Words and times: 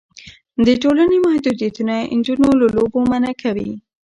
د 0.65 0.67
ټولنې 0.81 1.17
محدودیتونه 1.27 1.95
نجونې 2.17 2.51
له 2.61 2.67
لوبو 2.75 2.97
منع 3.11 3.33
کوي. 3.41 3.71